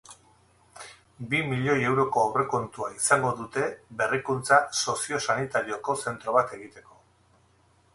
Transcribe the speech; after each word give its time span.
Bi 1.33 1.41
milioi 1.49 1.83
euroko 1.89 2.23
aurrekontua 2.23 2.89
izango 2.97 3.35
dute 3.43 3.69
berrikuntza 4.03 4.61
soziosanitarioko 4.83 6.01
zentro 6.07 6.39
bat 6.41 6.59
egiteko. 6.61 7.05